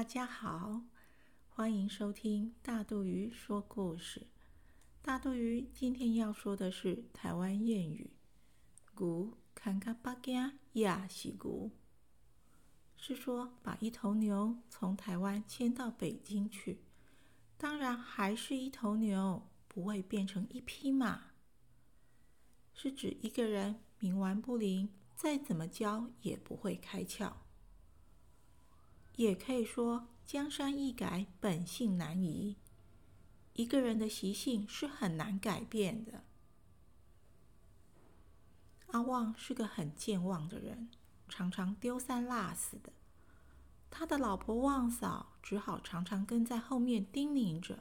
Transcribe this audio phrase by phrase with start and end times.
[0.00, 0.80] 大家好，
[1.50, 4.26] 欢迎收听大肚鱼说故事。
[5.02, 8.10] 大肚鱼今天要说的是台湾谚语
[8.96, 11.70] “牛看看北京也是牛”，
[12.96, 16.80] 是说把一头牛从台湾牵到北京去，
[17.58, 21.24] 当然还是一头牛，不会变成一匹马。
[22.72, 27.34] 是指一个人冥顽不灵，再怎么教也不会开窍。
[29.20, 32.56] 也可以说，江山易改，本性难移。
[33.52, 36.24] 一个人的习性是很难改变的。
[38.86, 40.88] 阿旺是个很健忘的人，
[41.28, 42.94] 常常丢三落四的。
[43.90, 47.80] 他的老婆旺嫂只好常常跟在后面叮咛着。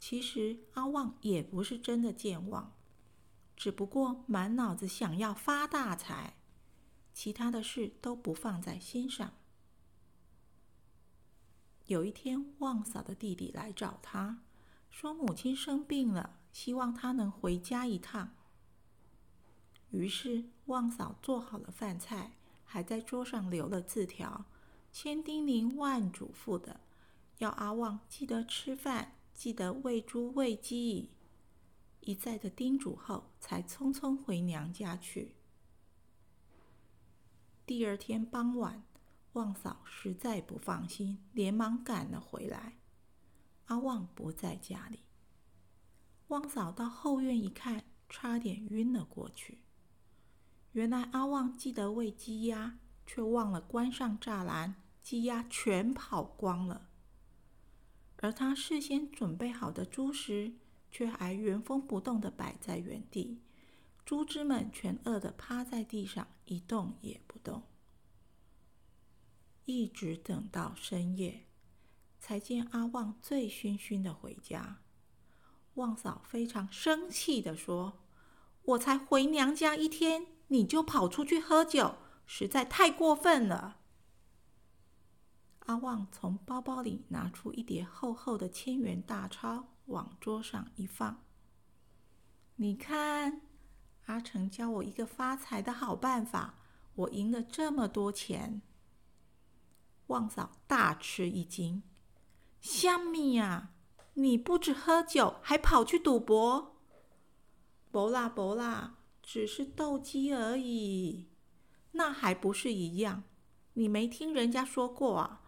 [0.00, 2.72] 其实阿旺也不是真的健忘，
[3.56, 6.34] 只不过满脑子想要发大财，
[7.14, 9.34] 其他的事都不放在心上。
[11.90, 14.44] 有一天，旺嫂的弟弟来找他，
[14.90, 18.32] 说母亲生病了，希望他能回家一趟。
[19.90, 24.44] 于是，旺嫂做好了饭菜，还在桌上留了字条，
[24.92, 26.78] 千叮咛万嘱咐的，
[27.38, 31.10] 要阿旺记得吃饭，记得喂猪喂鸡。
[31.98, 35.34] 一再的叮嘱后，才匆匆回娘家去。
[37.66, 38.84] 第二天傍晚。
[39.34, 42.78] 旺嫂实在不放心，连忙赶了回来。
[43.66, 45.00] 阿旺不在家里。
[46.28, 49.62] 旺嫂到后院一看，差点晕了过去。
[50.72, 56.88] 原来阿旺记得喂鸡鸭，却忘了关上栅栏，鸡鸭全跑光了。
[58.16, 60.54] 而他事先准备好的猪食，
[60.90, 63.40] 却还原封不动的摆在原地，
[64.04, 67.62] 猪只们全饿得趴在地上，一动也不动。
[69.70, 71.46] 一直等到深夜，
[72.18, 74.78] 才见阿旺醉醺醺的回家。
[75.74, 78.02] 旺嫂非常生气的说
[78.62, 81.94] ：“我才回娘家一天，你就跑出去喝酒，
[82.26, 83.78] 实在太过分了。”
[85.66, 91.22] 阿旺从包包里拿出一叠厚厚的千元大钞，往桌上一放
[92.56, 93.42] ：“你看，
[94.06, 96.56] 阿成教我一个发财的好办法，
[96.96, 98.62] 我赢了这么多钱。”
[100.10, 101.84] 旺嫂大吃一惊
[102.60, 103.70] ：“虾米呀？
[104.14, 106.76] 你不止喝酒，还跑去赌博
[107.92, 111.28] ？”“不啦不啦，只是斗鸡而已。
[111.92, 113.22] ”“那还不是一样？
[113.74, 115.42] 你没听人家说过啊？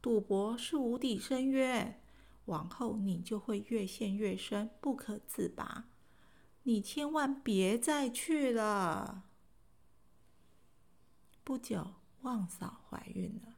[0.00, 2.02] 赌博是无底深渊，
[2.46, 5.88] 往后你就会越陷越深，不可自拔。
[6.62, 9.24] 你千万别再去了。”
[11.44, 13.55] 不久，旺嫂怀孕了。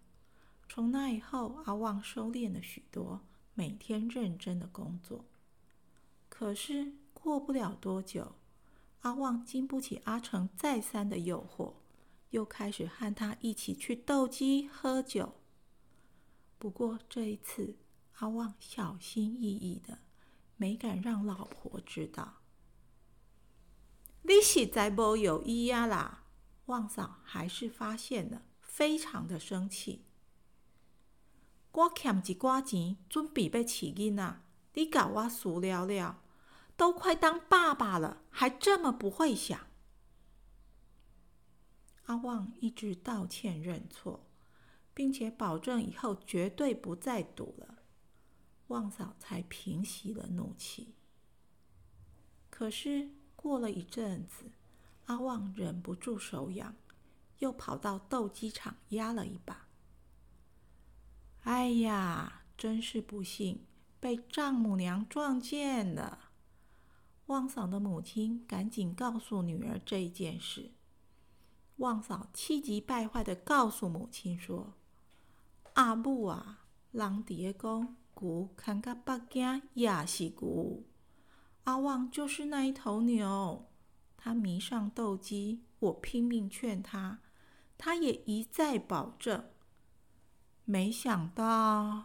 [0.68, 3.22] 从那以后，阿旺收敛了许多，
[3.54, 5.24] 每天认真的工作。
[6.28, 8.36] 可是过不了多久，
[9.00, 11.74] 阿旺经不起阿成再三的诱惑，
[12.30, 15.34] 又开始和他一起去斗鸡喝酒。
[16.58, 17.76] 不过这一次，
[18.18, 20.00] 阿旺小心翼翼的，
[20.56, 22.42] 没敢让老婆知道。
[24.22, 26.24] 你实在无有意呀啦！
[26.66, 30.04] 旺嫂还是发现了，非常的生气。
[31.72, 34.40] 我欠一寡钱，准备要饲囡仔，
[34.74, 36.22] 你搞我输了了，
[36.76, 39.68] 都快当爸爸了，还这么不会想。
[42.06, 44.26] 阿旺一直道歉认错，
[44.94, 47.82] 并且保证以后绝对不再赌了，
[48.68, 50.94] 旺嫂才平息了怒气。
[52.50, 54.50] 可是过了一阵子，
[55.04, 56.74] 阿旺忍不住手痒，
[57.38, 59.67] 又跑到斗鸡场压了一把。
[61.44, 63.64] 哎呀，真是不幸，
[63.98, 66.30] 被丈母娘撞见了。
[67.26, 70.72] 旺嫂的母亲赶紧告诉女儿这件事。
[71.76, 74.74] 旺嫂气急败坏的告诉母亲说
[75.74, 80.82] ：“阿母啊，人爹公牛看个北京也是牛，
[81.64, 83.68] 阿旺就是那一头牛。
[84.16, 87.20] 他迷上斗鸡，我拼命劝他，
[87.76, 89.44] 他也一再保证。”
[90.70, 92.04] 没想到，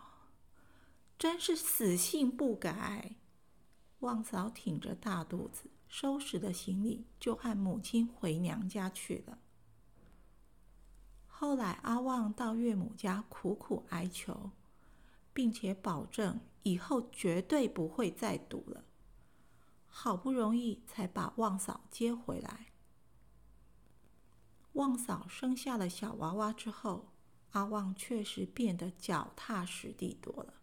[1.20, 3.18] 真是死性不改。
[4.00, 9.38] 旺嫂挺着大肚子，收拾了行李，就和母亲回娘家去了。
[11.28, 14.52] 后来，阿旺到岳母家苦苦哀求，
[15.34, 18.86] 并且保证以后绝对不会再赌了。
[19.88, 22.68] 好不容易才把旺嫂接回来。
[24.72, 27.10] 旺嫂生下了小娃娃之后。
[27.54, 30.54] 阿旺确实变得脚踏实地多了。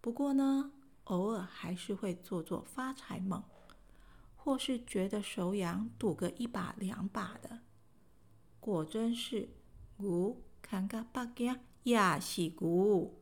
[0.00, 0.72] 不过呢，
[1.04, 3.42] 偶尔还是会做做发财梦，
[4.36, 7.60] 或是觉得手痒赌个一把两把的。
[8.60, 9.48] 果真是，
[9.96, 13.14] 牛看个八家也是牛。